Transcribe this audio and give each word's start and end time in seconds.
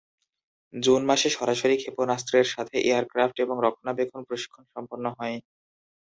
June 0.73 1.01
মাসে 1.05 1.29
সরাসরি 1.31 1.75
ক্ষেপণাস্ত্রের 1.79 2.47
সাথে 2.47 2.75
এয়ারক্রাফট 2.81 3.37
এবং 3.39 3.55
রক্ষণাবেক্ষণ 3.65 4.21
প্রশিক্ষণ 4.27 4.63
সম্পন্ন 4.73 5.05
হয়। 5.17 5.37